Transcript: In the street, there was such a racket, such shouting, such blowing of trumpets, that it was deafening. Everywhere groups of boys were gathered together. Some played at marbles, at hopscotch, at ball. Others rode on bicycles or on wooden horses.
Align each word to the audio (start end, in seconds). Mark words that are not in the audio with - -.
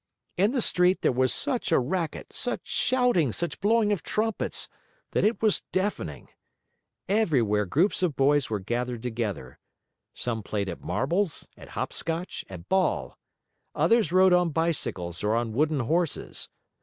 In 0.35 0.51
the 0.51 0.63
street, 0.63 1.03
there 1.03 1.11
was 1.11 1.31
such 1.31 1.71
a 1.71 1.77
racket, 1.77 2.33
such 2.33 2.61
shouting, 2.63 3.31
such 3.31 3.59
blowing 3.59 3.91
of 3.91 4.01
trumpets, 4.01 4.67
that 5.11 5.23
it 5.23 5.43
was 5.43 5.61
deafening. 5.71 6.29
Everywhere 7.07 7.67
groups 7.67 8.01
of 8.01 8.15
boys 8.15 8.49
were 8.49 8.59
gathered 8.59 9.03
together. 9.03 9.59
Some 10.15 10.41
played 10.41 10.69
at 10.69 10.81
marbles, 10.81 11.47
at 11.55 11.69
hopscotch, 11.77 12.43
at 12.49 12.67
ball. 12.67 13.15
Others 13.75 14.11
rode 14.11 14.33
on 14.33 14.49
bicycles 14.49 15.23
or 15.23 15.35
on 15.35 15.53
wooden 15.53 15.81
horses. 15.81 16.49